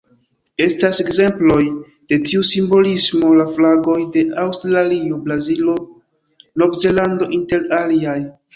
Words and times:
Estas 0.67 1.01
ekzemploj 1.01 1.57
de 2.13 2.19
tiu 2.29 2.41
simbolismo 2.53 3.29
la 3.41 3.47
flagoj 3.59 3.99
de 4.17 4.25
Aŭstralio, 4.47 5.21
Brazilo, 5.29 5.79
Novzelando, 6.63 7.33
inter 7.41 7.73
aliaj. 7.85 8.21